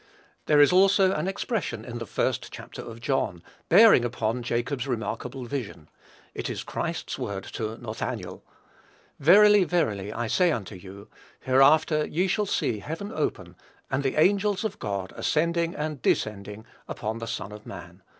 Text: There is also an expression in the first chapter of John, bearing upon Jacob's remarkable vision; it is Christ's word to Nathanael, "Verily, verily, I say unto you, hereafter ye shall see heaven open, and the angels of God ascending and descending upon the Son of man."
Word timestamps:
There 0.47 0.59
is 0.59 0.73
also 0.73 1.11
an 1.13 1.27
expression 1.27 1.85
in 1.85 1.99
the 1.99 2.07
first 2.07 2.51
chapter 2.51 2.81
of 2.81 3.01
John, 3.01 3.43
bearing 3.69 4.03
upon 4.03 4.41
Jacob's 4.41 4.87
remarkable 4.87 5.45
vision; 5.45 5.89
it 6.33 6.49
is 6.49 6.63
Christ's 6.63 7.19
word 7.19 7.43
to 7.53 7.77
Nathanael, 7.77 8.43
"Verily, 9.19 9.63
verily, 9.63 10.11
I 10.11 10.25
say 10.25 10.51
unto 10.51 10.73
you, 10.73 11.07
hereafter 11.41 12.03
ye 12.07 12.25
shall 12.25 12.47
see 12.47 12.79
heaven 12.79 13.11
open, 13.13 13.55
and 13.91 14.01
the 14.01 14.15
angels 14.19 14.63
of 14.63 14.79
God 14.79 15.13
ascending 15.15 15.75
and 15.75 16.01
descending 16.01 16.65
upon 16.87 17.19
the 17.19 17.27
Son 17.27 17.51
of 17.51 17.67
man." 17.67 18.01